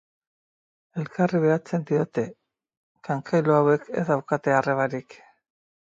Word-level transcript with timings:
Elkarri 1.01 1.41
behatzen 1.43 1.85
diote, 1.91 2.25
kankailu 3.09 3.57
hauek 3.59 3.89
ez 4.03 4.07
daukate 4.11 4.57
arrebarik. 4.61 5.21